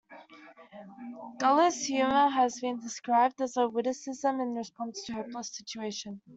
[1.37, 6.21] Gallows humor has been described as a witticism in response to a hopeless situation.